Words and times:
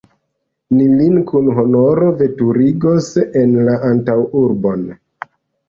Ni 0.77 0.87
lin 1.01 1.13
kun 1.31 1.51
honoro 1.57 2.09
veturigos 2.23 3.13
en 3.45 3.55
la 3.69 3.79
antaŭurbon. 3.93 4.93